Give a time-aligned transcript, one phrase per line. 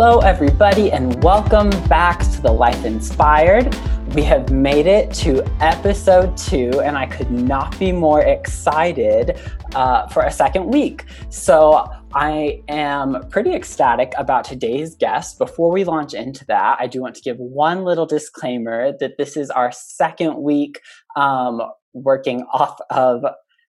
[0.00, 3.76] Hello, everybody, and welcome back to the Life Inspired.
[4.14, 9.40] We have made it to episode two, and I could not be more excited
[9.74, 11.06] uh, for a second week.
[11.30, 15.36] So, I am pretty ecstatic about today's guest.
[15.36, 19.36] Before we launch into that, I do want to give one little disclaimer that this
[19.36, 20.80] is our second week
[21.16, 21.60] um,
[21.92, 23.24] working off of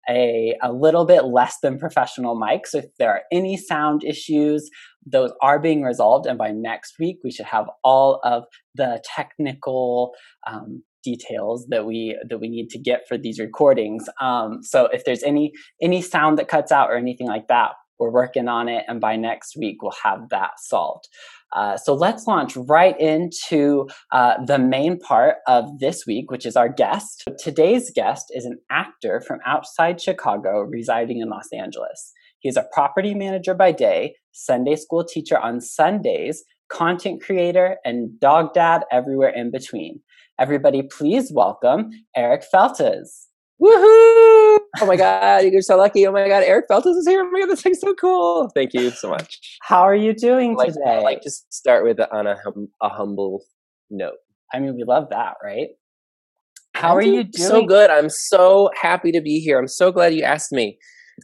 [0.09, 2.67] a, a little bit less than professional mic.
[2.67, 4.69] So if there are any sound issues,
[5.05, 6.25] those are being resolved.
[6.25, 10.13] And by next week, we should have all of the technical
[10.47, 14.07] um, details that we that we need to get for these recordings.
[14.19, 18.11] Um, so if there's any any sound that cuts out or anything like that, we're
[18.11, 21.07] working on it, and by next week we'll have that solved.
[21.53, 26.55] Uh, so let's launch right into uh, the main part of this week, which is
[26.55, 27.27] our guest.
[27.37, 32.13] Today's guest is an actor from outside Chicago residing in Los Angeles.
[32.41, 38.55] He's a property manager by day, Sunday school teacher on Sundays, content creator, and dog
[38.55, 40.01] dad everywhere in between.
[40.39, 43.27] Everybody, please welcome Eric Feltes.
[43.61, 44.57] Woohoo!
[44.79, 46.07] Oh my god, you're so lucky.
[46.07, 47.21] Oh my god, Eric Feltes is here.
[47.21, 48.49] Oh my god, this thing's so cool.
[48.55, 49.39] Thank you so much.
[49.61, 50.95] How are you doing I like, today?
[50.95, 53.43] I like to start with on a, hum, a humble
[53.91, 54.17] note.
[54.51, 55.67] I mean, we love that, right?
[56.73, 57.49] How I'm are you doing doing?
[57.49, 57.91] So good.
[57.91, 59.59] I'm so happy to be here.
[59.59, 60.79] I'm so glad you asked me.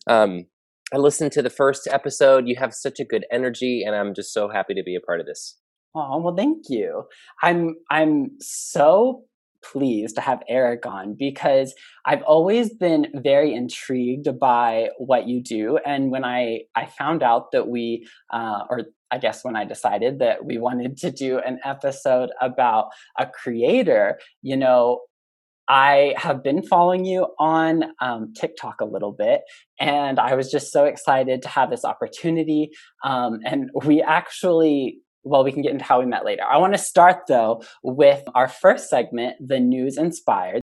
[0.05, 0.45] Um,
[0.93, 2.47] I listened to the first episode.
[2.47, 5.19] You have such a good energy, and I'm just so happy to be a part
[5.19, 5.57] of this.
[5.93, 7.03] Oh well, thank you.
[7.41, 9.23] I'm I'm so
[9.63, 11.73] pleased to have Eric on because
[12.05, 17.51] I've always been very intrigued by what you do, and when I I found out
[17.51, 21.59] that we, uh, or I guess when I decided that we wanted to do an
[21.65, 25.01] episode about a creator, you know.
[25.69, 29.41] I have been following you on um, TikTok a little bit,
[29.79, 32.71] and I was just so excited to have this opportunity.
[33.03, 36.43] Um, and we actually well, we can get into how we met later.
[36.43, 40.61] I want to start though with our first segment, the news inspired.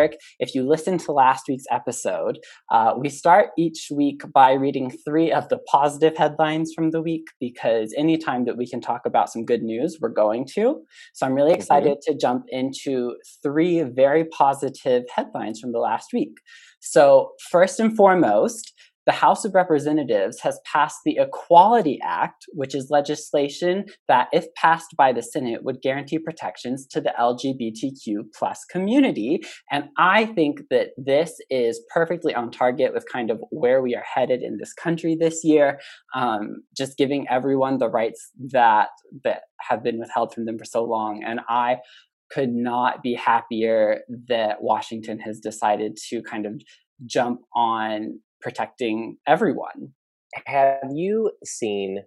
[0.00, 2.38] Eric, if you listen to last week's episode,
[2.70, 7.26] uh, we start each week by reading three of the positive headlines from the week
[7.38, 10.80] because anytime that we can talk about some good news, we're going to.
[11.12, 12.12] So, I'm really excited mm-hmm.
[12.12, 16.32] to jump into three very positive headlines from the last week.
[16.80, 18.72] So, first and foremost,
[19.10, 24.94] the House of Representatives has passed the Equality Act, which is legislation that, if passed
[24.96, 29.40] by the Senate, would guarantee protections to the LGBTQ plus community.
[29.68, 34.04] And I think that this is perfectly on target with kind of where we are
[34.14, 35.80] headed in this country this year.
[36.14, 38.90] Um, just giving everyone the rights that
[39.24, 41.24] that have been withheld from them for so long.
[41.26, 41.78] And I
[42.30, 46.62] could not be happier that Washington has decided to kind of
[47.06, 49.92] jump on protecting everyone.
[50.46, 51.98] Have you seen?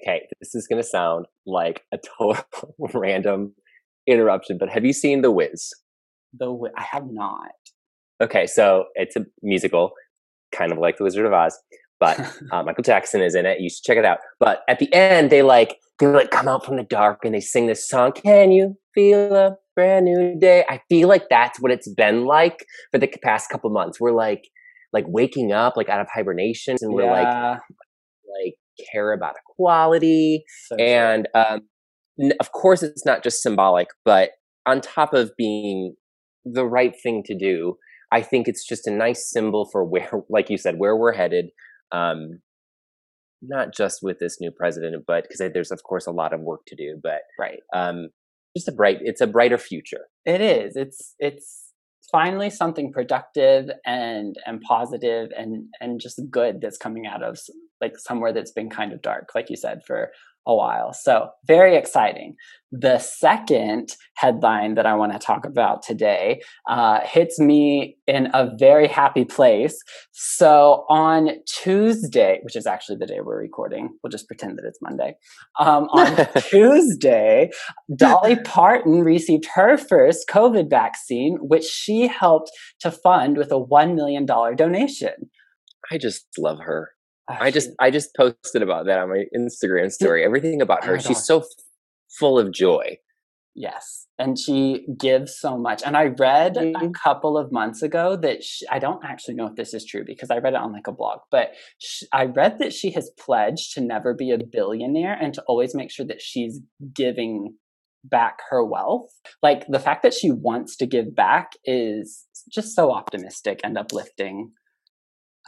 [0.00, 2.44] Okay, this is going to sound like a total
[2.94, 3.54] random
[4.06, 5.72] interruption, but have you seen The Wiz?
[6.32, 7.50] The Wiz, I have not.
[8.22, 9.92] Okay, so it's a musical,
[10.52, 11.58] kind of like The Wizard of Oz,
[11.98, 12.18] but
[12.52, 13.60] uh, Michael Jackson is in it.
[13.60, 14.18] You should check it out.
[14.38, 17.40] But at the end, they like they like come out from the dark and they
[17.40, 18.12] sing this song.
[18.12, 20.64] Can you feel a brand new day?
[20.68, 24.00] I feel like that's what it's been like for the past couple months.
[24.00, 24.48] We're like
[24.92, 27.12] like waking up like out of hibernation and we're yeah.
[27.12, 27.60] like
[28.42, 28.54] like
[28.92, 31.62] care about equality So and um
[32.40, 34.30] of course it's not just symbolic but
[34.66, 35.94] on top of being
[36.44, 37.76] the right thing to do
[38.12, 41.46] i think it's just a nice symbol for where like you said where we're headed
[41.92, 42.40] um
[43.42, 46.60] not just with this new president but because there's of course a lot of work
[46.66, 47.60] to do but right.
[47.74, 48.08] um
[48.56, 50.76] just a bright it's a brighter future It is.
[50.76, 51.69] It's it's
[52.10, 57.38] finally something productive and and positive and and just good that's coming out of
[57.80, 60.10] like somewhere that's been kind of dark, like you said, for
[60.50, 60.92] a while.
[60.92, 62.34] So very exciting.
[62.72, 68.50] The second headline that I want to talk about today uh, hits me in a
[68.58, 69.76] very happy place.
[70.12, 74.78] So on Tuesday, which is actually the day we're recording, we'll just pretend that it's
[74.80, 75.14] Monday.
[75.58, 77.50] Um, on Tuesday,
[77.96, 82.50] Dolly Parton received her first COVID vaccine, which she helped
[82.80, 85.14] to fund with a $1 million donation.
[85.90, 86.90] i just love her
[87.40, 90.24] I just I just posted about that on my Instagram story.
[90.24, 90.98] Everything about Oh her.
[91.00, 91.44] She's so
[92.18, 92.98] full of joy.
[93.54, 95.82] Yes, and she gives so much.
[95.84, 96.94] And I read a Mhm.
[96.94, 100.30] couple of months ago that she, I don't actually know if this is true because
[100.30, 103.74] I read it on like a blog, but sh I read that she has pledged
[103.74, 106.60] to never be a billionaire and to always make sure that she's
[106.94, 107.56] giving
[108.04, 109.10] back her wealth.
[109.42, 114.52] Like the fact that she wants to give back is just so optimistic and uplifting.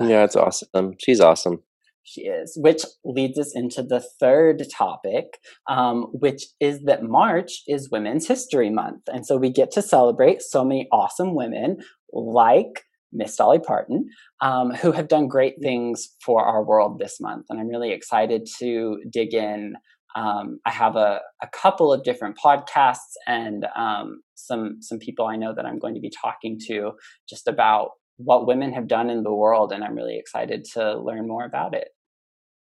[0.00, 0.94] Yeah, it's awesome.
[0.98, 1.62] She's awesome.
[2.04, 5.38] She is, which leads us into the third topic,
[5.68, 9.02] um, which is that March is Women's History Month.
[9.06, 11.78] And so we get to celebrate so many awesome women
[12.12, 14.08] like Miss Dolly Parton,
[14.40, 17.46] um, who have done great things for our world this month.
[17.50, 19.74] And I'm really excited to dig in.
[20.16, 25.36] Um, I have a, a, couple of different podcasts and um, some some people I
[25.36, 26.92] know that I'm going to be talking to
[27.26, 27.92] just about
[28.24, 31.74] what women have done in the world, and I'm really excited to learn more about
[31.74, 31.88] it.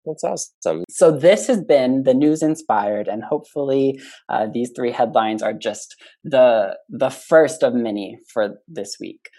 [0.05, 0.83] That's awesome.
[0.89, 3.99] So this has been the news inspired, and hopefully
[4.29, 9.29] uh, these three headlines are just the the first of many for this week.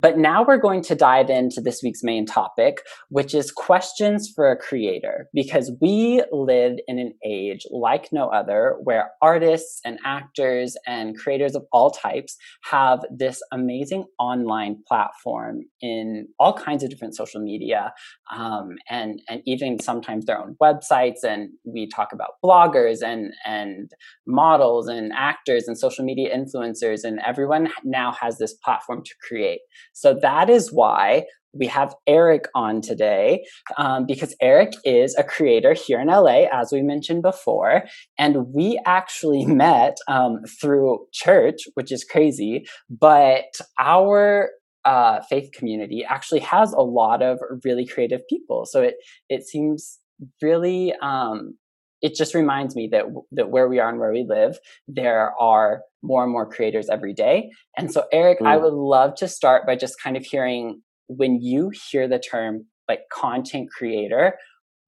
[0.00, 4.50] But now we're going to dive into this week's main topic, which is questions for
[4.50, 10.76] a creator, because we live in an age like no other where artists and actors
[10.86, 17.14] and creators of all types have this amazing online platform in all kinds of different
[17.14, 17.92] social media
[18.34, 21.22] um, and, and even sometimes their own websites.
[21.24, 23.90] And we talk about bloggers and, and
[24.26, 29.60] models and actors and social media influencers, and everyone now has this platform to create.
[30.00, 33.44] So that is why we have Eric on today
[33.76, 37.82] um, because Eric is a creator here in LA, as we mentioned before.
[38.16, 42.66] And we actually met um, through church, which is crazy.
[42.88, 44.50] But our
[44.86, 48.64] uh, faith community actually has a lot of really creative people.
[48.64, 48.94] So it,
[49.28, 49.98] it seems
[50.40, 51.58] really um,
[52.02, 54.58] it just reminds me that that where we are and where we live,
[54.88, 57.50] there are more and more creators every day.
[57.76, 58.46] And so, Eric, mm.
[58.46, 62.66] I would love to start by just kind of hearing when you hear the term
[62.88, 64.34] like content creator,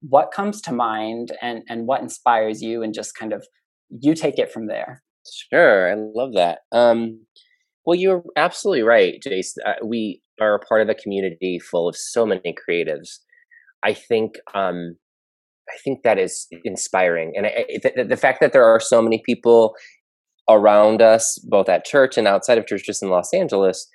[0.01, 3.45] what comes to mind and and what inspires you, and just kind of
[3.89, 5.03] you take it from there.
[5.51, 6.59] Sure, I love that.
[6.71, 7.25] Um,
[7.85, 9.53] well, you're absolutely right, Jace.
[9.65, 13.19] Uh, we are a part of a community full of so many creatives.
[13.83, 14.95] I think um,
[15.73, 19.21] I think that is inspiring, and I, the, the fact that there are so many
[19.25, 19.75] people
[20.49, 23.87] around us, both at church and outside of church, just in Los Angeles,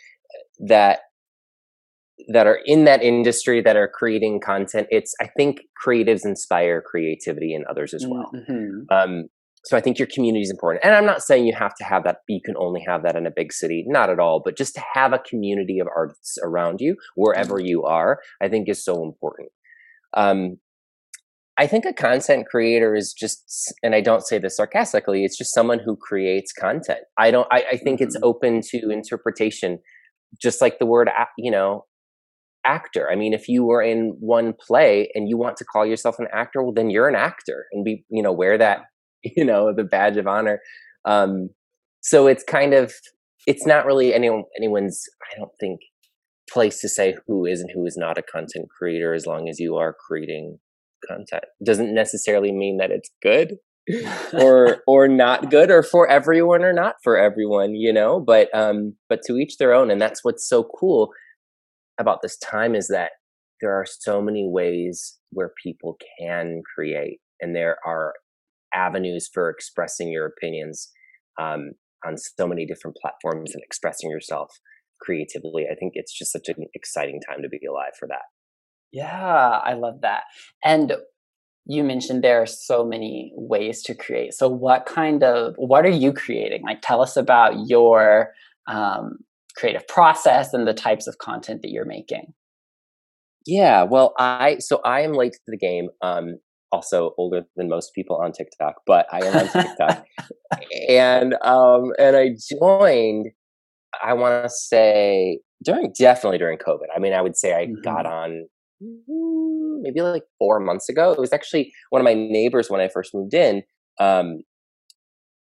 [0.66, 1.00] that
[2.32, 4.88] that are in that industry that are creating content.
[4.90, 8.30] It's I think creatives inspire creativity in others as well.
[8.34, 8.80] Mm-hmm.
[8.90, 9.28] Um,
[9.64, 10.84] so I think your community is important.
[10.84, 13.26] And I'm not saying you have to have that, you can only have that in
[13.26, 16.80] a big city, not at all, but just to have a community of artists around
[16.80, 17.66] you, wherever mm-hmm.
[17.66, 19.50] you are, I think is so important.
[20.14, 20.56] Um,
[21.58, 25.52] I think a content creator is just, and I don't say this sarcastically, it's just
[25.52, 27.00] someone who creates content.
[27.18, 28.04] I don't, I, I think mm-hmm.
[28.04, 29.80] it's open to interpretation,
[30.40, 31.84] just like the word, you know,
[32.64, 33.10] actor.
[33.10, 36.28] I mean, if you were in one play and you want to call yourself an
[36.32, 38.82] actor, well, then you're an actor and be, you know, wear that,
[39.24, 40.60] you know, the badge of honor.
[41.04, 41.48] Um,
[42.02, 42.92] so it's kind of,
[43.48, 45.80] it's not really anyone, anyone's, I don't think,
[46.48, 49.58] place to say who is and who is not a content creator as long as
[49.58, 50.58] you are creating
[51.06, 51.44] content.
[51.64, 53.56] Doesn't necessarily mean that it's good
[54.32, 58.92] or or not good or for everyone or not for everyone you know but um
[59.08, 61.10] but to each their own and that's what's so cool
[61.98, 63.12] about this time is that
[63.62, 68.12] there are so many ways where people can create and there are
[68.74, 70.90] avenues for expressing your opinions
[71.40, 71.72] um,
[72.06, 74.50] on so many different platforms and expressing yourself
[75.00, 75.66] creatively.
[75.70, 78.22] I think it's just such an exciting time to be alive for that
[78.92, 80.24] yeah, I love that.
[80.64, 80.94] And
[81.66, 84.32] you mentioned there are so many ways to create.
[84.34, 86.62] So, what kind of what are you creating?
[86.64, 88.30] Like, tell us about your
[88.66, 89.18] um,
[89.56, 92.32] creative process and the types of content that you're making.
[93.46, 95.88] Yeah, well, I so I am late to the game.
[96.02, 96.38] Um,
[96.72, 100.06] also older than most people on TikTok, but I am on TikTok,
[100.88, 103.28] and um, and I joined.
[104.02, 106.86] I want to say during definitely during COVID.
[106.94, 107.82] I mean, I would say I mm-hmm.
[107.82, 108.46] got on
[108.80, 111.12] maybe like four months ago.
[111.12, 113.62] It was actually one of my neighbors when I first moved in
[114.00, 114.42] um,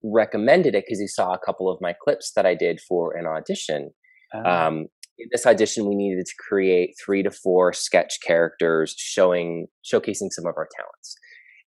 [0.02, 3.26] recommended it because he saw a couple of my clips that I did for an
[3.26, 3.90] audition.
[4.34, 4.44] Oh.
[4.44, 4.86] Um,
[5.16, 10.46] in this audition, we needed to create three to four sketch characters showing showcasing some
[10.46, 11.16] of our talents.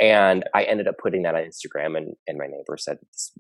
[0.00, 3.32] And I ended up putting that on Instagram, and, and my neighbor said this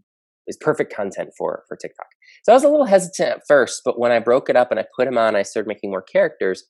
[0.46, 2.06] is perfect content for for TikTok.
[2.44, 4.78] So I was a little hesitant at first, but when I broke it up and
[4.80, 6.64] I put him on, I started making more characters.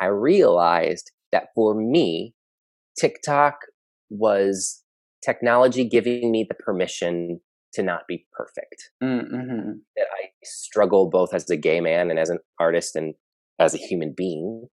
[0.00, 2.34] I realized that for me,
[2.98, 3.54] TikTok
[4.10, 4.82] was
[5.24, 7.40] technology giving me the permission
[7.74, 8.90] to not be perfect.
[9.02, 9.72] Mm-hmm.
[9.96, 13.14] That I struggle both as a gay man and as an artist and
[13.58, 14.66] as a human being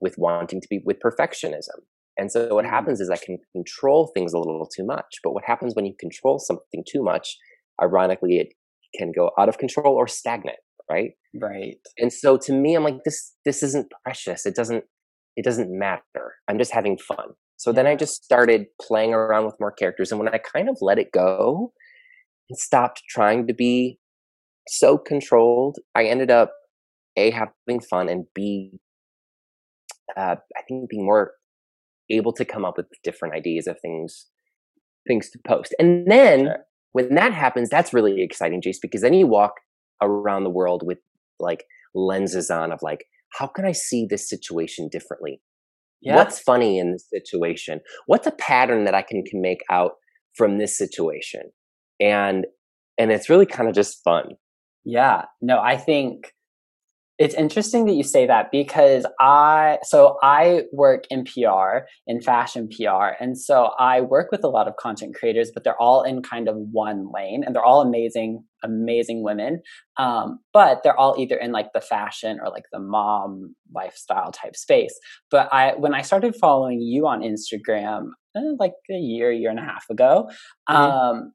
[0.00, 1.80] with wanting to be with perfectionism.
[2.18, 2.74] And so what mm-hmm.
[2.74, 5.16] happens is I can control things a little too much.
[5.22, 7.36] But what happens when you control something too much,
[7.82, 8.48] ironically, it
[8.96, 10.58] can go out of control or stagnant,
[10.90, 11.12] right?
[11.34, 11.78] Right.
[11.98, 14.46] And so to me, I'm like, this this isn't precious.
[14.46, 14.84] It doesn't
[15.36, 16.34] it doesn't matter.
[16.48, 17.34] I'm just having fun.
[17.56, 20.10] So then I just started playing around with more characters.
[20.10, 21.72] And when I kind of let it go
[22.48, 23.98] and stopped trying to be
[24.68, 26.52] so controlled, I ended up
[27.16, 28.78] A, having fun, and B,
[30.16, 31.32] uh, I think being more
[32.10, 34.26] able to come up with different ideas of things
[35.06, 35.74] things to post.
[35.78, 36.50] And then
[36.92, 39.52] when that happens, that's really exciting, Jace, because then you walk
[40.02, 40.98] around the world with
[41.38, 45.40] like lenses on of like, how can I see this situation differently?
[46.02, 46.16] Yeah.
[46.16, 47.80] What's funny in this situation?
[48.06, 49.92] What's a pattern that I can, can make out
[50.34, 51.50] from this situation?
[52.00, 52.46] And
[52.98, 54.36] and it's really kind of just fun.
[54.84, 55.24] Yeah.
[55.42, 56.32] No, I think
[57.18, 62.68] it's interesting that you say that because I so I work in PR in fashion
[62.68, 66.22] PR and so I work with a lot of content creators but they're all in
[66.22, 69.62] kind of one lane and they're all amazing amazing women
[69.96, 74.56] um, but they're all either in like the fashion or like the mom lifestyle type
[74.56, 74.98] space
[75.30, 79.58] but I when I started following you on Instagram eh, like a year year and
[79.58, 80.28] a half ago
[80.68, 80.76] mm-hmm.
[80.76, 81.32] um,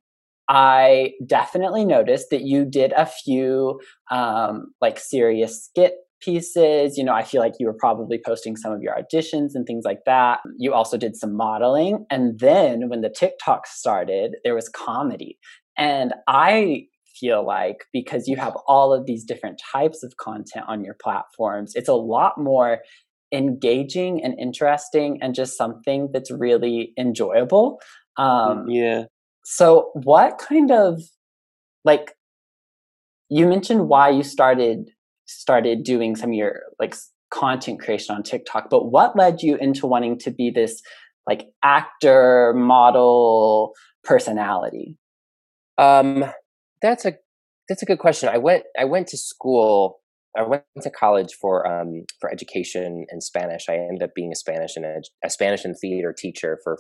[0.54, 3.80] I definitely noticed that you did a few
[4.12, 6.98] um, like serious skit pieces.
[6.98, 9.86] You know, I feel like you were probably posting some of your auditions and things
[9.86, 10.42] like that.
[10.58, 12.06] You also did some modeling.
[12.12, 15.38] And then when the TikTok started, there was comedy.
[15.78, 20.84] And I feel like because you have all of these different types of content on
[20.84, 22.80] your platforms, it's a lot more
[23.32, 27.80] engaging and interesting and just something that's really enjoyable.
[28.18, 29.06] Um, yeah.
[29.44, 31.02] So, what kind of
[31.84, 32.16] like
[33.30, 34.90] you mentioned why you started
[35.26, 36.96] started doing some of your like
[37.32, 40.82] content creation on TikTok, but what led you into wanting to be this
[41.28, 44.98] like actor, model, personality?
[45.78, 46.26] Um,
[46.82, 47.14] that's a
[47.70, 48.30] that's a good question.
[48.30, 50.00] I went I went to school.
[50.38, 53.70] I went to college for um for education and Spanish.
[53.70, 54.86] I ended up being a Spanish and
[55.24, 56.78] a Spanish and theater teacher for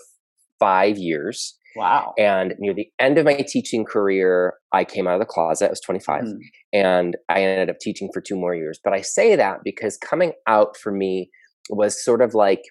[0.61, 1.57] five years.
[1.75, 2.13] Wow.
[2.17, 5.67] And near the end of my teaching career, I came out of the closet.
[5.67, 6.37] I was 25 mm.
[6.73, 8.79] and I ended up teaching for two more years.
[8.83, 11.29] But I say that because coming out for me
[11.69, 12.61] was sort of like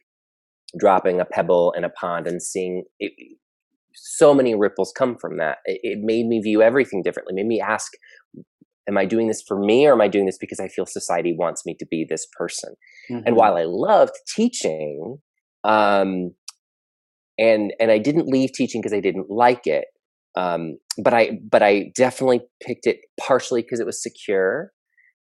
[0.78, 3.12] dropping a pebble in a pond and seeing it,
[3.94, 5.58] so many ripples come from that.
[5.64, 7.90] It, it made me view everything differently, made me ask,
[8.88, 11.34] am I doing this for me or am I doing this because I feel society
[11.36, 12.74] wants me to be this person?
[13.10, 13.26] Mm-hmm.
[13.26, 15.18] And while I loved teaching,
[15.64, 16.32] um,
[17.40, 19.86] and and I didn't leave teaching because I didn't like it.
[20.36, 24.70] Um, but I but I definitely picked it partially because it was secure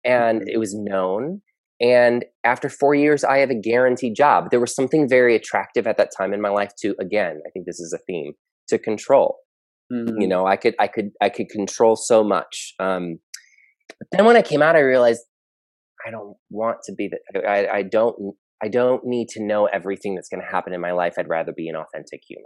[0.05, 0.49] and mm-hmm.
[0.49, 1.43] it was known.
[1.81, 4.51] And after four years, I have a guaranteed job.
[4.51, 7.67] There was something very attractive at that time in my life to again, I think
[7.67, 8.33] this is a theme
[8.69, 9.37] to control.
[9.93, 10.21] Mm-hmm.
[10.21, 12.75] You know, I could I could I could control so much.
[12.79, 13.19] Um,
[13.99, 15.23] but then when I came out, I realized
[16.07, 17.47] I don't want to be that.
[17.47, 20.93] I, I don't I don't need to know everything that's going to happen in my
[20.93, 21.15] life.
[21.19, 22.45] I'd rather be an authentic human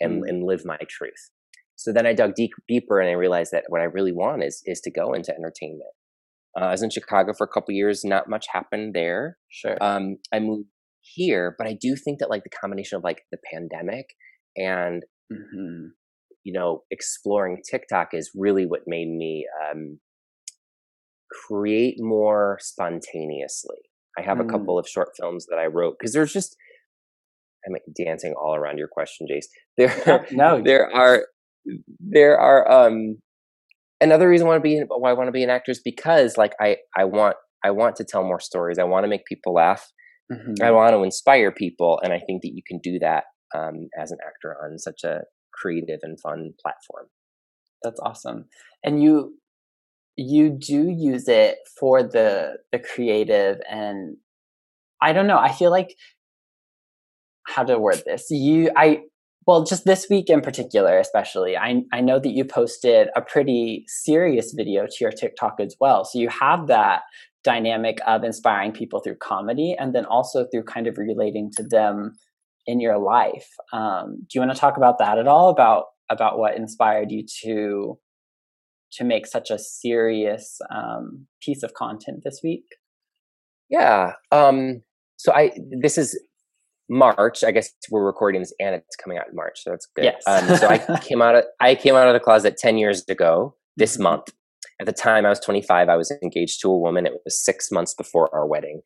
[0.00, 0.28] and, mm.
[0.28, 1.30] and live my truth.
[1.76, 4.62] So then I dug deep, deeper and I realized that what I really want is
[4.66, 5.92] is to go into entertainment.
[6.58, 8.04] Uh, I was in Chicago for a couple years.
[8.04, 9.38] Not much happened there.
[9.48, 9.78] Sure.
[9.80, 10.68] Um, I moved
[11.00, 14.06] here, but I do think that like the combination of like the pandemic
[14.56, 15.86] and mm-hmm.
[16.44, 20.00] you know exploring TikTok is really what made me um,
[21.30, 23.89] create more spontaneously.
[24.18, 24.48] I have mm.
[24.48, 26.56] a couple of short films that I wrote because there's just
[27.66, 29.46] I'm dancing all around your question, Jace.
[29.76, 31.26] There, no, there are
[32.00, 33.18] there are um
[34.00, 35.80] another reason why I want to be why I want to be an actor is
[35.84, 38.78] because like I I want I want to tell more stories.
[38.78, 39.90] I want to make people laugh.
[40.32, 40.62] Mm-hmm.
[40.62, 43.24] I want to inspire people, and I think that you can do that
[43.54, 47.06] um, as an actor on such a creative and fun platform.
[47.82, 48.46] That's awesome.
[48.84, 49.34] And you
[50.20, 54.16] you do use it for the the creative and
[55.02, 55.94] I don't know, I feel like
[57.46, 58.26] how to word this.
[58.30, 59.00] You I
[59.46, 63.84] well, just this week in particular, especially, I, I know that you posted a pretty
[63.88, 66.04] serious video to your TikTok as well.
[66.04, 67.02] So you have that
[67.42, 72.12] dynamic of inspiring people through comedy and then also through kind of relating to them
[72.66, 73.48] in your life.
[73.72, 75.48] Um, do you want to talk about that at all?
[75.48, 77.98] About about what inspired you to
[78.94, 82.64] to make such a serious um, piece of content this week?
[83.68, 84.12] Yeah.
[84.32, 84.82] Um,
[85.16, 86.20] so I this is
[86.88, 87.44] March.
[87.44, 90.04] I guess we're recording this and it's coming out in March, so that's good.
[90.04, 90.22] Yes.
[90.26, 93.54] um, so I came out of I came out of the closet ten years ago
[93.76, 94.04] this mm-hmm.
[94.04, 94.28] month.
[94.80, 95.90] At the time, I was 25.
[95.90, 97.04] I was engaged to a woman.
[97.04, 98.80] It was six months before our wedding,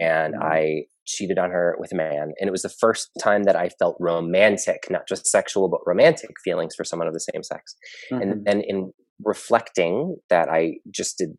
[0.00, 0.42] and mm-hmm.
[0.42, 2.32] I cheated on her with a man.
[2.40, 6.30] And it was the first time that I felt romantic, not just sexual, but romantic
[6.42, 7.76] feelings for someone of the same sex.
[8.10, 8.22] Mm-hmm.
[8.22, 11.36] And then in reflecting that I just did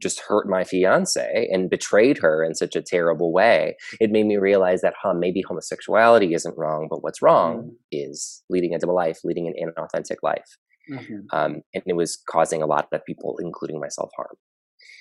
[0.00, 4.36] just hurt my fiance and betrayed her in such a terrible way, it made me
[4.36, 7.74] realize that, huh, maybe homosexuality isn't wrong, but what's wrong mm.
[7.90, 10.58] is leading a double life, leading an inauthentic life.
[10.92, 11.14] Mm-hmm.
[11.32, 14.36] Um, and it was causing a lot of people, including myself, harm.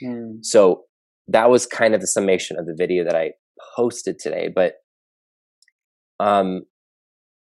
[0.04, 0.40] Mm.
[0.42, 0.84] So
[1.28, 3.32] that was kind of the summation of the video that I
[3.76, 4.50] posted today.
[4.54, 4.76] But
[6.20, 6.64] um,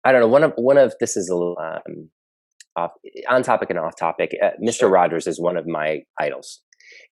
[0.04, 0.28] I don't know.
[0.28, 2.10] One of one of this is a little um,
[2.77, 2.93] off
[3.29, 4.37] on topic and off topic.
[4.43, 4.81] Uh, Mr.
[4.81, 4.89] Sure.
[4.89, 6.61] Rogers is one of my idols,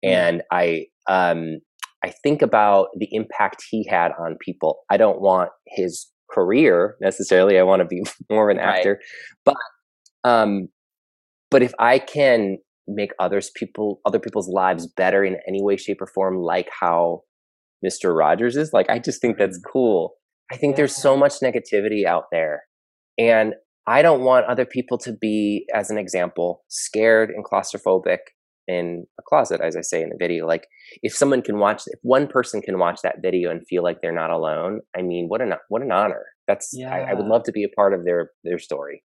[0.04, 0.10] mm.
[0.10, 1.60] and I um,
[2.04, 4.80] I think about the impact he had on people.
[4.90, 7.58] I don't want his career necessarily.
[7.58, 8.78] I want to be more of an right.
[8.78, 9.00] actor,
[9.44, 9.56] but
[10.24, 10.70] um,
[11.52, 12.58] but if I can
[12.88, 17.22] make others people other people's lives better in any way, shape, or form, like how
[17.86, 18.16] Mr.
[18.16, 19.72] Rogers is, like I just think that's mm.
[19.72, 20.16] cool.
[20.52, 20.78] I think yeah.
[20.78, 22.64] there's so much negativity out there.
[23.18, 23.56] And
[23.88, 28.18] I don't want other people to be, as an example, scared and claustrophobic
[28.68, 30.48] in a closet, as I say in the video.
[30.48, 30.68] Like,
[31.04, 34.12] if someone can watch, if one person can watch that video and feel like they're
[34.12, 36.25] not alone, I mean, what an what an honor.
[36.48, 36.94] That's yeah.
[36.94, 39.04] I, I would love to be a part of their their story.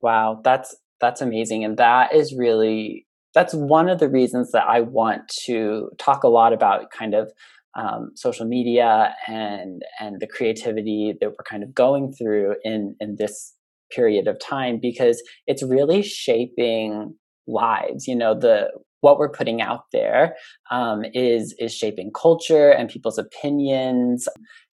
[0.00, 4.80] Wow, that's that's amazing, and that is really that's one of the reasons that I
[4.80, 7.32] want to talk a lot about kind of
[7.76, 13.16] um, social media and and the creativity that we're kind of going through in in
[13.18, 13.54] this
[13.90, 17.14] period of time because it's really shaping
[17.46, 18.68] lives you know the
[19.00, 20.36] what we're putting out there
[20.70, 24.28] um, is is shaping culture and people's opinions.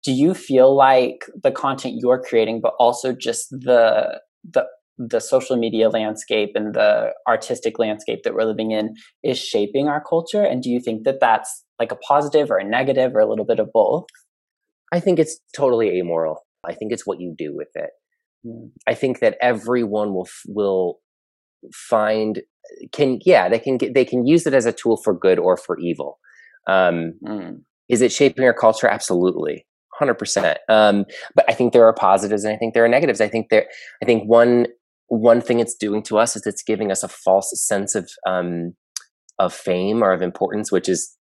[0.02, 4.66] Do you feel like the content you're creating but also just the the
[4.96, 10.02] the social media landscape and the artistic landscape that we're living in is shaping our
[10.02, 10.44] culture?
[10.44, 13.44] And do you think that that's like a positive or a negative or a little
[13.44, 14.04] bit of both?
[14.92, 16.42] I think it's totally amoral.
[16.64, 17.90] I think it's what you do with it.
[18.86, 21.00] I think that everyone will will
[21.72, 22.42] find
[22.92, 25.56] can yeah they can get they can use it as a tool for good or
[25.56, 26.18] for evil.
[26.66, 27.60] Um mm.
[27.88, 28.88] is it shaping our culture?
[28.88, 29.66] Absolutely.
[30.00, 31.04] 100% um,
[31.36, 33.20] but i think there are positives and i think there are negatives.
[33.20, 33.66] I think there
[34.02, 34.66] i think one
[35.08, 38.74] one thing it's doing to us is it's giving us a false sense of um,
[39.38, 41.16] of fame or of importance, which is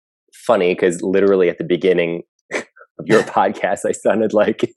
[0.47, 2.23] funny because literally at the beginning
[2.55, 4.63] of your podcast, I sounded like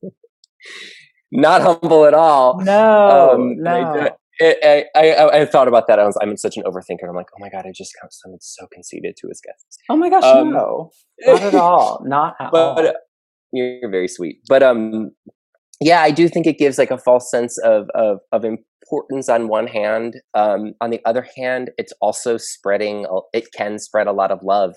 [1.35, 2.59] not humble at all.
[2.61, 4.09] No, um, no.
[4.41, 5.97] I, I, I, I, thought about that.
[5.97, 7.07] I was I'm such an overthinker.
[7.07, 9.77] I'm like, oh my god, I just sounded so conceited to his guests.
[9.89, 10.91] Oh my gosh, um, no,
[11.25, 12.75] not at all, not at but, all.
[12.75, 12.95] But,
[13.53, 15.11] you're very sweet, but um,
[15.79, 19.47] yeah, I do think it gives like a false sense of of of importance on
[19.47, 20.17] one hand.
[20.33, 23.07] Um, on the other hand, it's also spreading.
[23.33, 24.75] It can spread a lot of love.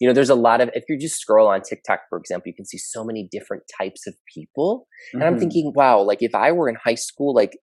[0.00, 2.54] You know, there's a lot of if you just scroll on TikTok, for example, you
[2.54, 5.34] can see so many different types of people, and mm-hmm.
[5.34, 7.58] I'm thinking, wow, like if I were in high school, like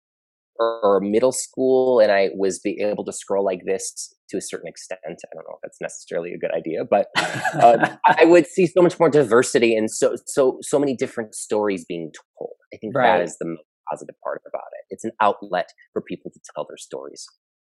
[0.60, 4.68] or middle school, and I was be able to scroll like this to a certain
[4.68, 5.00] extent.
[5.06, 8.82] I don't know if that's necessarily a good idea, but uh, I would see so
[8.82, 12.54] much more diversity and so so so many different stories being told.
[12.74, 13.18] I think right.
[13.18, 14.86] that is the most positive part about it.
[14.90, 17.26] It's an outlet for people to tell their stories.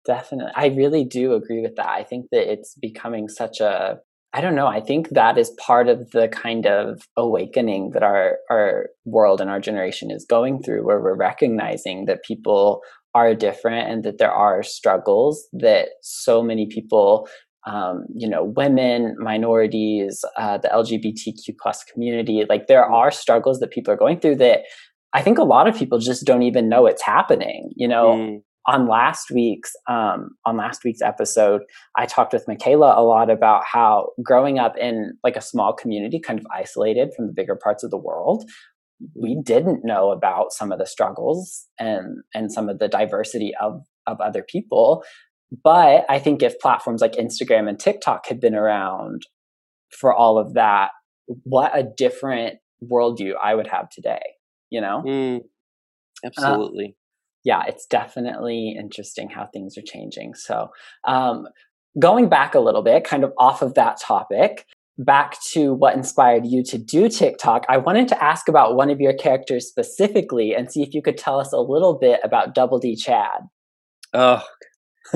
[0.06, 0.52] Definitely.
[0.56, 1.90] I really do agree with that.
[1.90, 4.00] I think that it's becoming such a
[4.34, 4.68] I don't know.
[4.68, 9.50] I think that is part of the kind of awakening that our our world and
[9.50, 12.82] our generation is going through where we're recognizing that people
[13.14, 17.28] are different and that there are struggles that so many people
[17.68, 22.92] um, you know women minorities uh, the lgbtq plus community like there mm.
[22.92, 24.62] are struggles that people are going through that
[25.14, 28.42] i think a lot of people just don't even know it's happening you know mm.
[28.68, 31.62] On last week's um, on last week's episode
[31.98, 36.20] i talked with michaela a lot about how growing up in like a small community
[36.20, 38.50] kind of isolated from the bigger parts of the world
[39.16, 43.82] we didn't know about some of the struggles and and some of the diversity of
[44.06, 45.04] of other people.
[45.64, 49.24] But i think if platforms like instagram and tiktok had been around
[49.90, 50.92] for all of that
[51.44, 54.22] what a different worldview i would have today
[54.72, 55.04] you know?
[55.06, 55.42] Mm,
[56.26, 56.86] absolutely.
[56.86, 57.01] uh,
[57.44, 60.70] yeah it's definitely interesting how things are changing so
[61.08, 61.48] um,
[62.00, 64.66] going back a little bit kind of off of that topic
[64.98, 69.00] back to what inspired you to do TikTok, I wanted to ask about one of
[69.00, 72.80] your characters specifically and see if you could tell us a little bit about Double
[72.80, 73.42] D Chad.
[74.14, 74.44] Oh,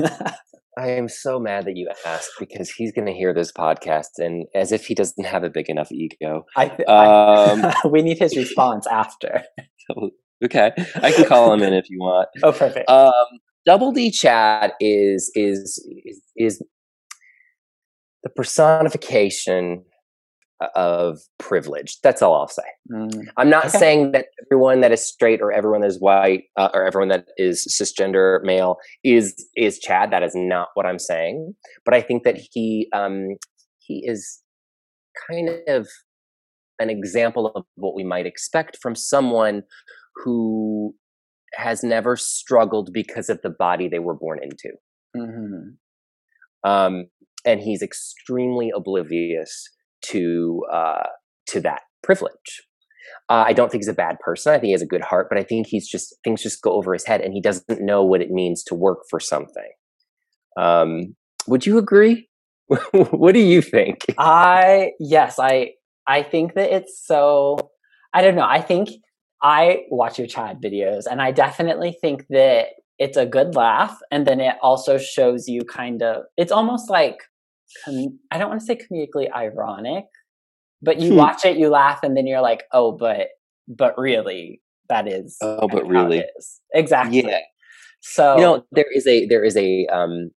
[0.78, 4.46] I am so mad that you asked because he's going to hear this podcast and
[4.54, 6.44] as if he doesn't have a big enough ego.
[6.54, 9.42] I, um, I, we need his response after.
[10.44, 12.28] okay, I can call him in if you want.
[12.42, 12.88] Oh, perfect.
[12.90, 13.12] Um,
[13.64, 16.62] Double D Chad is is is, is
[18.22, 19.84] the personification
[20.74, 21.98] of privilege.
[22.02, 22.62] That's all I'll say.
[22.90, 23.26] Mm.
[23.36, 23.78] I'm not Okay.
[23.78, 27.26] saying that everyone that is straight or everyone that is white uh, or everyone that
[27.36, 30.10] is cisgender male is is Chad.
[30.12, 31.54] That is not what I'm saying.
[31.84, 33.36] But I think that he um,
[33.78, 34.42] he is
[35.28, 35.88] kind of
[36.78, 39.62] an example of what we might expect from someone
[40.24, 40.94] who
[41.54, 44.76] has never struggled because of the body they were born into.
[45.16, 45.76] Mhm.
[46.64, 47.06] Um,
[47.44, 49.68] and he's extremely oblivious
[50.02, 51.06] to uh,
[51.48, 52.62] to that privilege.
[53.28, 54.52] Uh, I don't think he's a bad person.
[54.52, 56.72] I think he has a good heart, but I think he's just things just go
[56.72, 59.70] over his head, and he doesn't know what it means to work for something.
[60.58, 61.14] Um,
[61.46, 62.28] would you agree?
[62.92, 64.04] what do you think?
[64.18, 65.72] I yes, I
[66.06, 67.58] I think that it's so
[68.12, 68.46] I don't know.
[68.46, 68.88] I think
[69.42, 72.68] I watch your Chad videos and I definitely think that
[72.98, 77.18] it's a good laugh and then it also shows you kind of it's almost like
[77.84, 80.06] com- I don't want to say comedically ironic,
[80.82, 81.16] but you Hmm.
[81.16, 83.28] watch it, you laugh and then you're like, "Oh, but
[83.68, 86.18] but really that is Oh, but of how it really.
[86.38, 87.22] is." Exactly.
[87.22, 87.40] Yeah.
[88.00, 90.30] So You know, there is a there is a um,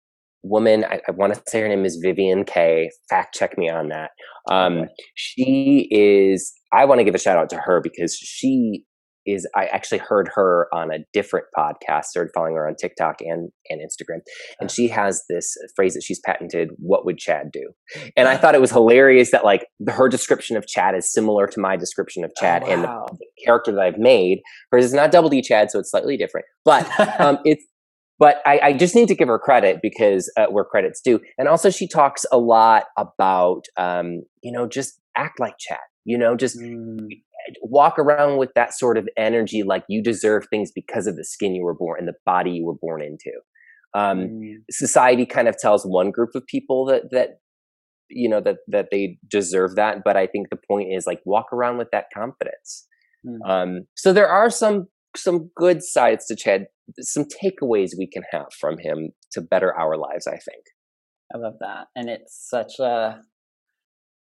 [0.49, 0.85] woman.
[0.85, 2.91] I, I want to say her name is Vivian K.
[3.11, 4.11] Fact check me on that.
[4.51, 4.89] Um, Okay.
[5.15, 6.53] she is.
[6.73, 8.85] I want to give a shout out to her because she
[9.27, 9.49] is.
[9.57, 12.05] I actually heard her on a different podcast.
[12.05, 14.21] Started following her on TikTok and and Instagram,
[14.61, 16.71] and she has this phrase that she's patented.
[16.79, 17.71] What would Chad do?
[18.17, 21.61] And I thought it was hilarious that like her description of Chad is similar to
[21.61, 24.41] my description of Chad, oh, and the character that I've made.
[24.71, 26.89] Hers is not double D Chad, so it's slightly different, but
[27.21, 27.65] um, it's
[28.19, 31.21] but I, I just need to give her credit because uh, where credit's due.
[31.39, 36.17] And also she talks a lot about um, you know just act like Chad you
[36.17, 37.09] know just Mm,
[37.63, 41.55] walk around with that sort of energy like you deserve things because of the skin
[41.55, 43.31] you were born and the body you were born into.
[43.95, 47.39] Um, mm, society kind of tells one group of people that that
[48.09, 49.99] you know that that they deserve that.
[50.05, 52.87] But i think the point is like walk around with that confidence.
[53.27, 53.39] Mm.
[53.49, 56.67] um, so there are some some good sides to Chad,
[57.01, 60.27] some takeaways we can have from him to better our lives.
[60.27, 60.65] I think.
[61.35, 61.87] I love that.
[61.97, 63.21] And it's such a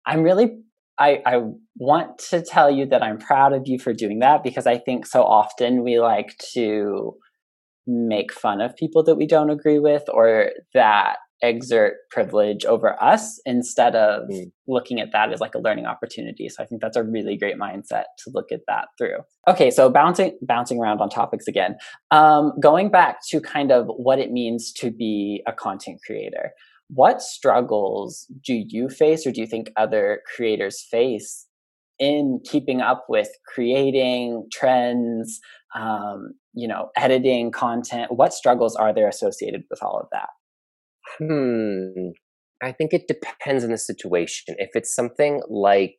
[0.07, 0.59] I'm really
[0.99, 1.43] I I
[1.77, 5.07] want to tell you that I'm proud of you for doing that because I think
[5.07, 7.15] so often we like to
[7.87, 11.17] make fun of people that we don't agree with or that
[11.49, 14.53] exert privilege over us instead of Mm.
[14.67, 16.49] looking at that as like a learning opportunity.
[16.49, 19.19] So I think that's a really great mindset to look at that through.
[19.49, 21.77] Okay, so bouncing bouncing around on topics again.
[22.11, 26.53] Um, going back to kind of what it means to be a content creator.
[26.89, 31.47] What struggles do you face or do you think other creators face
[31.99, 35.41] in keeping up with creating trends,
[35.75, 38.13] um, you know, editing content?
[38.13, 40.29] What struggles are there associated with all of that?
[41.19, 42.11] Hmm.
[42.63, 44.55] I think it depends on the situation.
[44.59, 45.99] If it's something like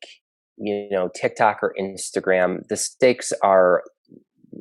[0.58, 3.84] you know TikTok or Instagram, the stakes are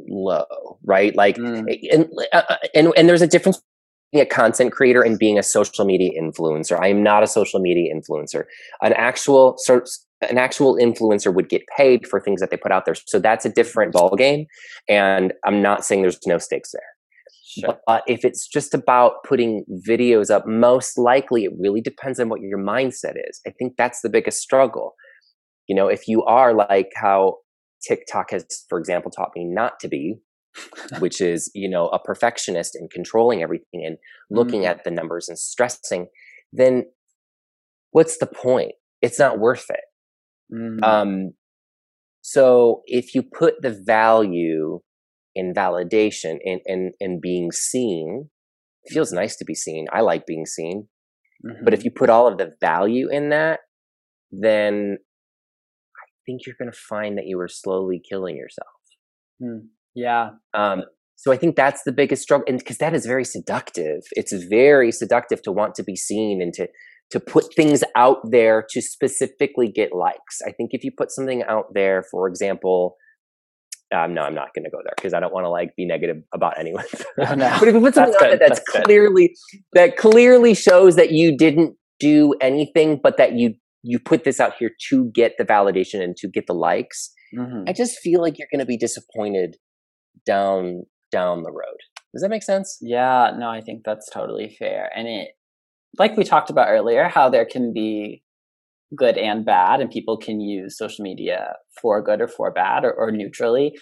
[0.08, 1.14] low, right?
[1.16, 3.62] Like, Mm, and uh, and and there's a difference
[4.12, 6.78] being a content creator and being a social media influencer.
[6.80, 8.44] I am not a social media influencer.
[8.82, 9.88] An actual sort
[10.28, 12.94] an actual influencer would get paid for things that they put out there.
[12.94, 14.46] So that's a different ballgame.
[14.88, 16.93] And I'm not saying there's no stakes there.
[17.60, 17.78] Sure.
[17.86, 22.40] But if it's just about putting videos up, most likely it really depends on what
[22.40, 23.40] your mindset is.
[23.46, 24.94] I think that's the biggest struggle.
[25.68, 27.36] You know, if you are like how
[27.86, 30.16] TikTok has, for example, taught me not to be,
[30.98, 33.96] which is, you know, a perfectionist and controlling everything and
[34.30, 34.66] looking Mm.
[34.68, 36.06] at the numbers and stressing,
[36.52, 36.84] then
[37.90, 38.72] what's the point?
[39.02, 39.80] It's not worth it.
[40.54, 41.30] Mm, Um,
[42.22, 44.80] so if you put the value
[45.34, 48.30] in validation and, and, and being seen,
[48.84, 49.86] it feels nice to be seen.
[49.92, 50.88] I like being seen.
[51.62, 51.76] But mhm.
[51.76, 53.60] if you put all of the value in that,
[54.32, 54.98] then
[55.96, 58.68] I think you're going to find that you are slowly killing yourself.
[59.42, 60.84] Mm, yeah, Um,
[61.16, 64.02] so I think that's the biggest struggle, and because that is very seductive.
[64.12, 66.68] It's very seductive to want to be seen and to
[67.10, 70.40] to put things out there to specifically get likes.
[70.46, 72.96] I think if you put something out there, for example,
[73.94, 75.86] um, no, I'm not going to go there because I don't want to like be
[75.86, 76.84] negative about anyone.
[77.18, 77.56] Oh, no.
[77.58, 78.84] but if you put something That's good, that's, that's good.
[78.84, 79.34] clearly
[79.74, 84.54] that clearly shows that you didn't do anything, but that you you put this out
[84.58, 87.68] here to get the validation and to get the likes, mhm.
[87.68, 89.56] I just feel like you're going to be disappointed
[90.26, 91.78] down down the road.
[92.12, 92.78] Does that make sense?
[92.80, 94.90] Yeah, no, I think that's totally fair.
[94.96, 95.28] And it,
[95.98, 98.23] like we talked about earlier, how there can be
[98.94, 102.92] good and bad, and people can use social media for good or for bad or,
[102.92, 103.78] or neutrally.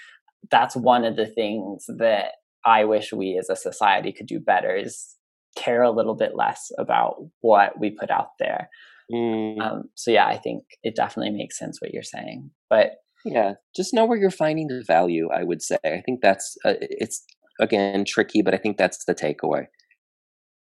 [0.51, 2.33] That's one of the things that
[2.64, 5.16] I wish we as a society could do better is
[5.57, 8.68] care a little bit less about what we put out there.
[9.12, 9.61] Mm.
[9.61, 12.51] Um, so yeah, I think it definitely makes sense what you're saying.
[12.70, 12.92] But
[13.25, 15.29] yeah, just know where you're finding the value.
[15.35, 15.79] I would say.
[15.85, 17.25] I think that's uh, it's
[17.61, 19.66] again tricky, but I think that's the takeaway.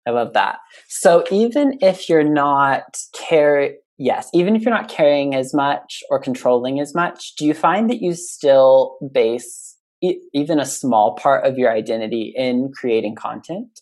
[0.07, 0.59] I love that.
[0.87, 6.19] So even if you're not care, yes, even if you're not carrying as much or
[6.19, 11.45] controlling as much, do you find that you still base e- even a small part
[11.45, 13.81] of your identity in creating content?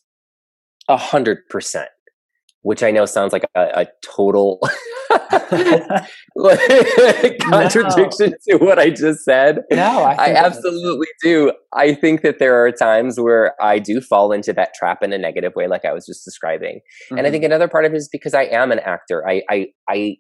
[0.88, 1.90] A hundred percent.
[2.66, 4.60] Which I know sounds like a, a total
[7.42, 8.58] contradiction no.
[8.58, 9.60] to what I just said.
[9.72, 11.52] No, I, I absolutely do.
[11.76, 15.18] I think that there are times where I do fall into that trap in a
[15.20, 16.78] negative way, like I was just describing.
[16.78, 17.18] Mm-hmm.
[17.20, 17.52] And I think Mm-hmm.
[17.52, 19.24] another part of it is because I am an actor.
[19.30, 20.16] I, I, I,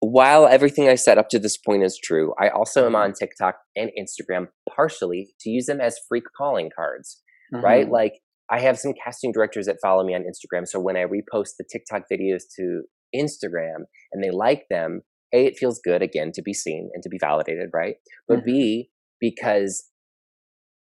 [0.00, 2.96] while everything I said up to this point is true, I also am Mm-hmm.
[2.96, 7.22] on TikTok and Instagram partially to use them as free calling cards,
[7.54, 7.64] mm-hmm.
[7.64, 7.90] right?
[7.90, 8.20] Like
[8.52, 10.68] I have some casting directors that follow me on Instagram.
[10.68, 12.82] So when I repost the TikTok videos to
[13.16, 15.00] Instagram and they like them,
[15.32, 17.94] A, it feels good again to be seen and to be validated, right?
[18.28, 18.46] But mm-hmm.
[18.46, 19.88] B, because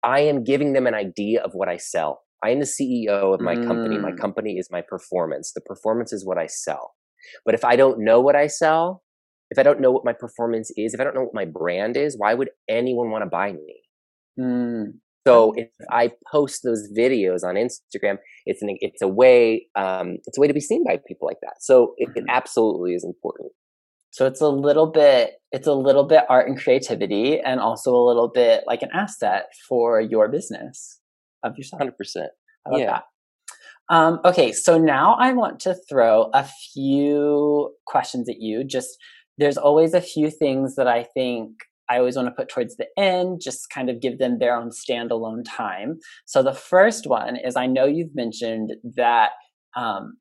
[0.04, 2.22] I am giving them an idea of what I sell.
[2.46, 3.66] I am the CEO of my mm.
[3.66, 3.98] company.
[3.98, 5.52] My company is my performance.
[5.54, 6.94] The performance is what I sell.
[7.44, 9.02] But if I don't know what I sell,
[9.50, 11.98] if I don't know what my performance is, if I don't know what my brand
[11.98, 13.82] is, why would anyone want to buy me?
[14.40, 14.94] Mm.
[15.28, 20.38] So if I post those videos on Instagram, it's an it's a way um, it's
[20.38, 21.56] a way to be seen by people like that.
[21.60, 23.52] So it, it absolutely is important.
[24.12, 28.06] So it's a little bit it's a little bit art and creativity, and also a
[28.08, 31.00] little bit like an asset for your business
[31.44, 31.82] of yourself.
[31.82, 32.32] Hundred percent.
[32.72, 32.86] Yeah.
[32.86, 33.04] That.
[33.90, 38.64] Um, okay, so now I want to throw a few questions at you.
[38.66, 38.98] Just
[39.38, 41.52] there's always a few things that I think
[41.90, 44.70] I always want to put towards the end, just kind of give them their own
[44.70, 46.00] standalone time.
[46.26, 49.32] So the first one is I know you've mentioned that
[49.76, 50.18] um,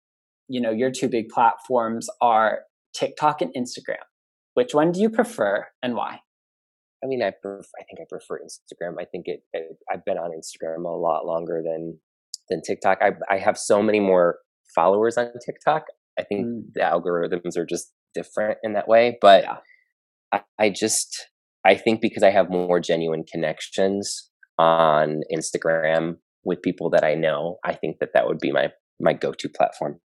[0.49, 2.61] you know your two big platforms are
[2.95, 4.05] TikTok and Instagram.
[4.55, 6.21] Which one do you prefer and why?
[7.05, 8.95] I mean, I pref- I think I prefer Instagram.
[8.99, 11.99] I think it, it, I've been on Instagram a lot longer than
[12.49, 12.99] than TikTok.
[13.03, 14.39] I I have so many more
[14.75, 15.85] followers on TikTok.
[16.19, 16.63] I think mm.
[16.75, 19.19] the algorithms are just different in that way.
[19.21, 19.57] But yeah.
[20.33, 21.29] I, I just
[21.67, 27.59] I think because I have more genuine connections on Instagram with people that I know,
[27.65, 30.01] I think that that would be my my go to platform.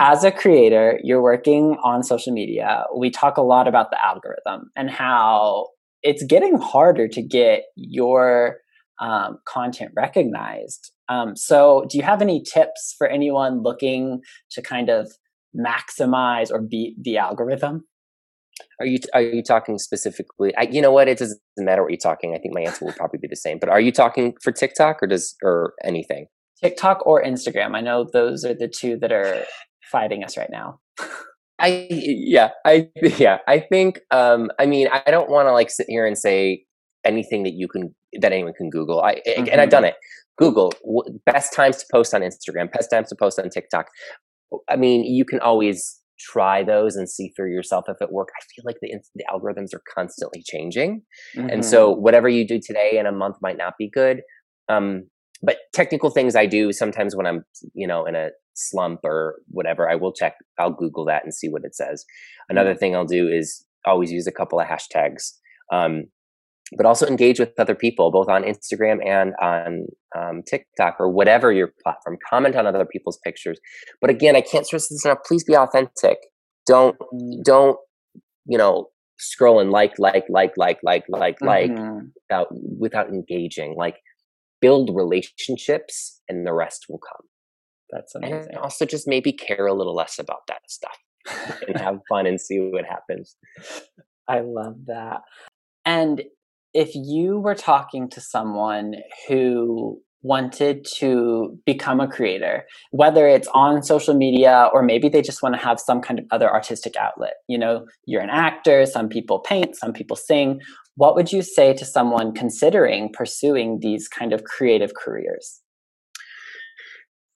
[0.00, 2.84] As a creator, you're working on social media.
[2.96, 5.68] We talk a lot about the algorithm and how
[6.02, 8.56] it's getting harder to get your
[8.98, 10.90] um, content recognized.
[11.10, 15.12] Um, so, do you have any tips for anyone looking to kind of
[15.54, 17.84] maximize or beat the algorithm?
[18.80, 20.54] Are you are you talking specifically?
[20.56, 21.08] I, you know what?
[21.08, 22.34] It doesn't matter what you're talking.
[22.34, 23.58] I think my answer will probably be the same.
[23.58, 26.26] But are you talking for TikTok or does or anything?
[26.62, 27.74] TikTok or Instagram?
[27.74, 29.44] I know those are the two that are
[29.90, 30.80] fighting us right now.
[31.58, 35.86] I yeah I yeah I think um I mean I don't want to like sit
[35.88, 36.64] here and say
[37.04, 39.00] anything that you can that anyone can Google.
[39.02, 39.46] I mm-hmm.
[39.50, 39.94] and I've done it.
[40.38, 40.72] Google
[41.26, 43.88] best times to post on Instagram, best times to post on TikTok.
[44.68, 48.28] I mean, you can always try those and see for yourself if it work.
[48.36, 51.02] I feel like the the algorithms are constantly changing,
[51.36, 51.48] mm-hmm.
[51.48, 54.22] and so whatever you do today in a month might not be good.
[54.68, 55.08] Um,
[55.42, 59.90] but technical things I do sometimes when I'm you know in a slump or whatever,
[59.90, 60.34] I will check.
[60.58, 62.04] I'll Google that and see what it says.
[62.48, 62.78] Another mm-hmm.
[62.78, 65.32] thing I'll do is always use a couple of hashtags.
[65.72, 66.04] Um,
[66.76, 71.52] but also engage with other people, both on Instagram and on um, TikTok or whatever
[71.52, 72.16] your platform.
[72.28, 73.58] Comment on other people's pictures.
[74.00, 75.18] But again, I can't stress this enough.
[75.26, 76.18] Please be authentic.
[76.66, 76.96] Don't
[77.44, 77.78] don't
[78.46, 81.46] you know scroll and like like like like like like mm-hmm.
[81.46, 81.70] like
[82.28, 83.74] without without engaging.
[83.76, 83.96] Like
[84.60, 87.26] build relationships, and the rest will come.
[87.90, 88.48] That's amazing.
[88.50, 90.96] And also just maybe care a little less about that stuff
[91.68, 93.36] and have fun and see what happens.
[94.28, 95.20] I love that.
[95.84, 96.22] And
[96.74, 98.94] if you were talking to someone
[99.28, 105.42] who wanted to become a creator, whether it's on social media or maybe they just
[105.42, 109.08] want to have some kind of other artistic outlet, you know, you're an actor, some
[109.08, 110.60] people paint, some people sing.
[110.94, 115.60] What would you say to someone considering pursuing these kind of creative careers?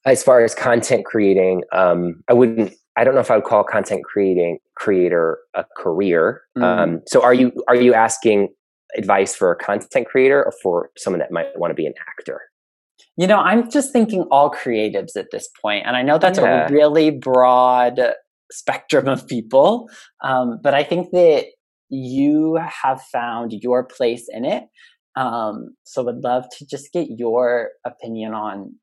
[0.04, 2.72] As far as content creating, um, I wouldn't.
[2.98, 6.42] I don't know if I would call content creating creator a career.
[6.56, 6.62] Mm.
[6.62, 8.48] Um, so, are you are you asking
[8.96, 12.40] advice for a content creator or for someone that might want to be an actor?
[13.16, 16.66] You know, I'm just thinking all creatives at this point, and I know that's yeah.
[16.66, 18.00] a really broad
[18.52, 19.88] spectrum of people,
[20.22, 21.46] um, but I think that
[21.88, 24.64] you have found your place in it.
[25.14, 28.74] Um, so, would love to just get your opinion on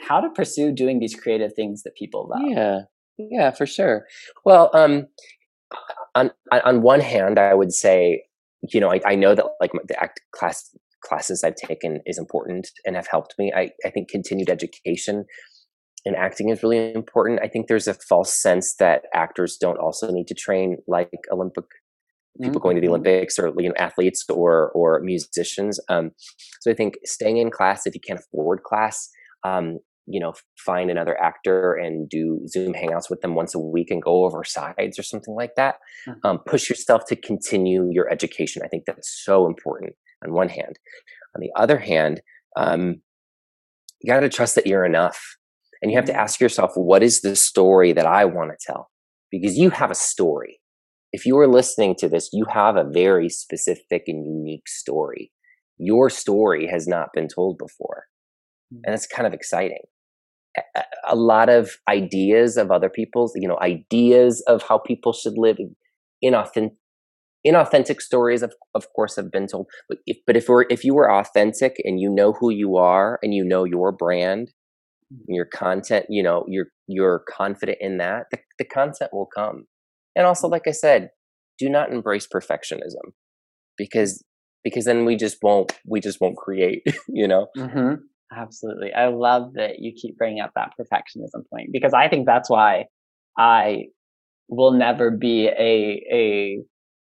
[0.00, 2.42] how to pursue doing these creative things that people love.
[2.46, 2.80] Yeah,
[3.18, 4.06] Yeah, for sure.
[4.44, 5.06] Well, um,
[6.14, 8.24] on on one hand, I would say,
[8.68, 10.70] you know, I, I know that like the act class
[11.02, 13.52] classes I've taken is important and have helped me.
[13.54, 15.24] I, I think continued education
[16.04, 17.40] in acting is really important.
[17.42, 21.64] I think there's a false sense that actors don't also need to train like Olympic
[22.40, 22.62] people mm-hmm.
[22.62, 22.92] going to the mm-hmm.
[22.92, 25.80] Olympics or you know athletes or or musicians.
[25.88, 26.12] Um,
[26.60, 29.08] so I think staying in class if you can't afford class,
[29.44, 33.90] um, you know, find another actor and do Zoom hangouts with them once a week
[33.90, 35.76] and go over sides or something like that.
[36.08, 36.26] Mm-hmm.
[36.26, 38.62] Um, push yourself to continue your education.
[38.64, 40.78] I think that's so important on one hand.
[41.36, 42.20] On the other hand,
[42.56, 43.02] um,
[44.00, 45.36] you got to trust that you're enough.
[45.82, 46.20] And you have to mm-hmm.
[46.20, 48.90] ask yourself, what is the story that I want to tell?
[49.30, 50.60] Because you have a story.
[51.12, 55.32] If you are listening to this, you have a very specific and unique story.
[55.78, 58.04] Your story has not been told before.
[58.70, 58.94] And mm-hmm.
[58.94, 59.82] it's kind of exciting.
[61.08, 65.58] A lot of ideas of other people's, you know, ideas of how people should live,
[66.24, 66.72] inauthentic,
[67.46, 70.94] inauthentic stories of, of course have been told but if, but if we're if you
[70.94, 74.50] were authentic and you know who you are and you know your brand
[75.26, 79.64] your content you know you're you're confident in that the, the content will come
[80.14, 81.10] and also like i said
[81.58, 83.12] do not embrace perfectionism
[83.76, 84.22] because
[84.62, 87.94] because then we just won't we just won't create you know mm-hmm.
[88.36, 92.48] Absolutely i love that you keep bringing up that perfectionism point because i think that's
[92.48, 92.84] why
[93.38, 93.84] i
[94.48, 96.62] will never be a a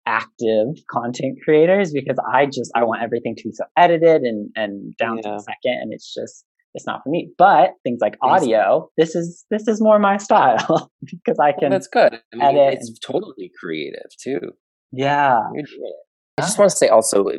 [0.07, 4.97] active content creators because i just i want everything to be so edited and and
[4.97, 5.23] down yeah.
[5.23, 7.31] to the second and it's just it's not for me.
[7.37, 11.63] But things like audio, this is this is more my style because I can.
[11.63, 12.21] Well, that's good.
[12.33, 12.79] I mean, edit.
[12.81, 14.41] It's totally creative too.
[14.93, 15.39] Yeah.
[16.39, 17.39] I just want to say also eh,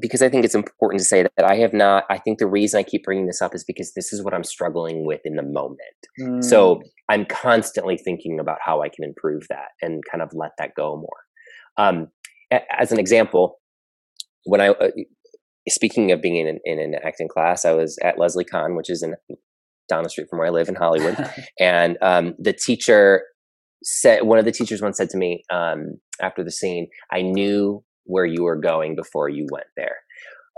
[0.00, 2.04] because I think it's important to say that I have not.
[2.10, 4.44] I think the reason I keep bringing this up is because this is what I'm
[4.44, 5.78] struggling with in the moment.
[6.20, 6.44] Mm.
[6.44, 10.74] So I'm constantly thinking about how I can improve that and kind of let that
[10.74, 11.08] go more.
[11.76, 12.08] Um,
[12.78, 13.58] as an example,
[14.44, 14.90] when I uh,
[15.68, 19.02] speaking of being in, in an acting class, I was at Leslie Kahn, which is
[19.02, 19.14] in
[19.88, 21.16] down the street from where I live in Hollywood,
[21.60, 23.22] and um, the teacher
[23.84, 27.84] said one of the teachers once said to me um, after the scene, "I knew
[28.04, 29.96] where you were going before you went there."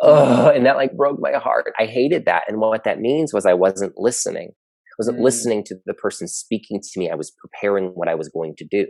[0.00, 1.72] Oh, and that like broke my heart.
[1.78, 4.50] I hated that, and what that means was I wasn't listening.
[4.52, 5.22] I wasn't mm.
[5.22, 7.10] listening to the person speaking to me.
[7.10, 8.86] I was preparing what I was going to do.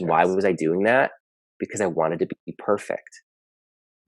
[0.00, 1.10] Why was I doing that?
[1.58, 3.10] Because I wanted to be perfect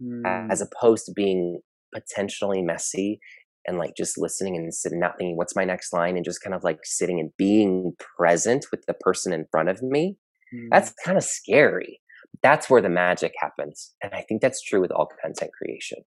[0.02, 0.50] mm.
[0.50, 1.60] as opposed to being
[1.94, 3.20] potentially messy
[3.66, 6.16] and like just listening and sitting, not thinking, what's my next line?
[6.16, 9.82] And just kind of like sitting and being present with the person in front of
[9.82, 10.16] me.
[10.54, 10.68] Mm.
[10.70, 12.00] That's kind of scary.
[12.42, 13.94] That's where the magic happens.
[14.02, 15.98] And I think that's true with all content creation.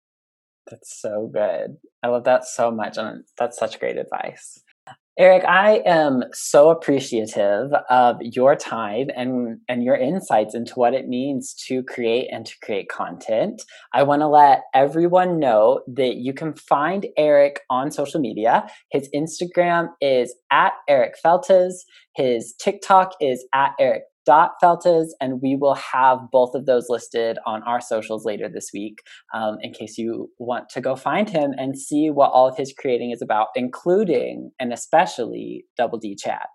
[0.70, 1.78] That's so good.
[2.04, 2.98] I love that so much.
[2.98, 4.60] And that's such great advice.
[5.20, 11.10] Eric, I am so appreciative of your time and, and your insights into what it
[11.10, 13.62] means to create and to create content.
[13.94, 18.65] I want to let everyone know that you can find Eric on social media.
[18.89, 21.74] His Instagram is at Eric Feltes.
[22.15, 27.38] His TikTok is at Eric dot feltes and we will have both of those listed
[27.46, 29.00] on our socials later this week
[29.34, 32.74] um, in case you want to go find him and see what all of his
[32.78, 36.48] creating is about including and especially double d chat.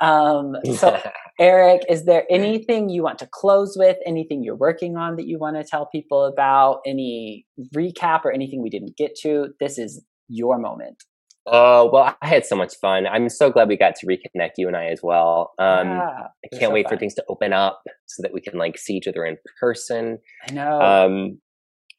[0.00, 1.00] Um, so
[1.40, 3.96] eric is there anything you want to close with?
[4.06, 6.80] Anything you're working on that you want to tell people about?
[6.86, 9.48] Any recap or anything we didn't get to?
[9.60, 11.04] This is your moment
[11.46, 13.06] Oh, well, I had so much fun.
[13.06, 15.52] I'm so glad we got to reconnect you and I as well.
[15.58, 16.94] Um, yeah, I can't so wait fun.
[16.94, 20.18] for things to open up so that we can like see each other in person.
[20.48, 20.80] I know.
[20.80, 21.38] Um,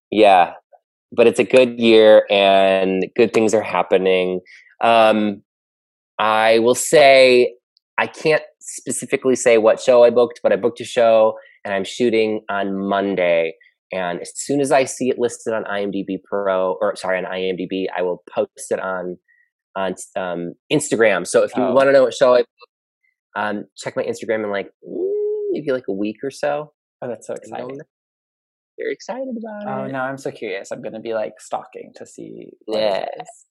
[0.10, 0.54] yeah,
[1.12, 4.42] but it's a good year and good things are happening.
[4.82, 5.44] Um,
[6.18, 7.54] I will say
[7.98, 11.84] I can't specifically say what show I booked, but I booked a show and I'm
[11.84, 13.54] shooting on Monday.
[13.92, 17.86] And as soon as I see it listed on IMDb Pro, or sorry, on IMDb,
[17.96, 19.18] I will post it on
[19.76, 21.28] on um, Instagram.
[21.28, 21.74] So if you oh.
[21.74, 22.44] want to know what show I
[23.36, 24.72] um, check my Instagram in like
[25.52, 26.72] maybe like a week or so.
[27.02, 27.80] Oh, that's so exciting!
[28.80, 29.88] Very excited about oh, it.
[29.90, 30.72] Oh no, I'm so curious.
[30.72, 32.52] I'm gonna be like stalking to see.
[32.68, 33.06] Yeah,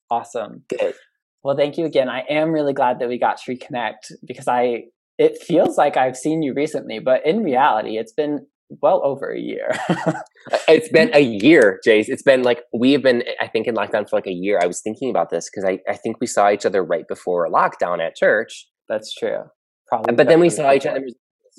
[0.09, 0.63] awesome.
[0.69, 0.95] Good.
[1.43, 2.09] Well, thank you again.
[2.09, 4.85] I am really glad that we got to reconnect because I.
[5.17, 8.47] It feels like I've seen you recently, but in reality, it's been
[8.81, 9.71] well over a year.
[10.67, 12.05] it's been a year, Jace.
[12.07, 14.59] It's been like we have been, I think, in lockdown for like a year.
[14.61, 17.49] I was thinking about this because I, I think we saw each other right before
[17.49, 18.67] lockdown at church.
[18.89, 19.43] That's true.
[19.87, 20.15] Probably.
[20.15, 21.01] But then we saw each other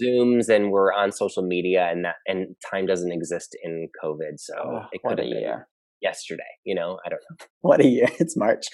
[0.02, 4.38] Zooms and we're on social media, and that and time doesn't exist in COVID.
[4.38, 5.68] So oh, it could a year.
[6.00, 6.42] Yesterday.
[6.64, 7.36] You know, I don't know.
[7.60, 8.06] What a year.
[8.20, 8.66] It's March.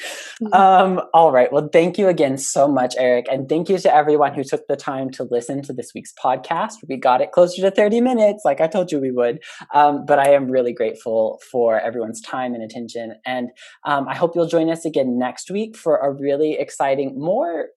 [0.43, 0.53] Mm-hmm.
[0.53, 1.51] Um, all right.
[1.51, 3.27] Well, thank you again so much, Eric.
[3.31, 6.75] And thank you to everyone who took the time to listen to this week's podcast.
[6.89, 9.39] We got it closer to 30 minutes, like I told you we would.
[9.75, 13.15] Um, but I am really grateful for everyone's time and attention.
[13.25, 13.49] And
[13.85, 17.69] um, I hope you'll join us again next week for a really exciting, more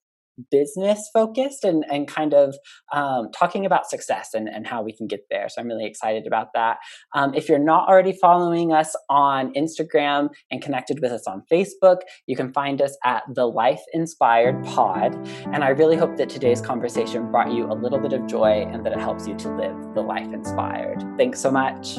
[0.52, 2.56] business focused and, and kind of
[2.94, 5.48] um, talking about success and, and how we can get there.
[5.50, 6.78] So I'm really excited about that.
[7.14, 12.00] Um, if you're not already following us on Instagram and connected with us on Facebook,
[12.28, 15.16] you can find us at the Life Inspired Pod.
[15.54, 18.86] And I really hope that today's conversation brought you a little bit of joy and
[18.86, 21.04] that it helps you to live the life inspired.
[21.18, 21.98] Thanks so much.